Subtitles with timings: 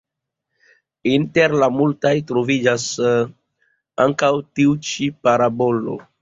[1.09, 2.87] Inter la multaj troviĝas
[4.07, 5.97] ankaŭ tiu ĉi parabolo.